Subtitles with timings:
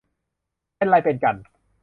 [0.77, 1.35] เป็นไรเป็นกัน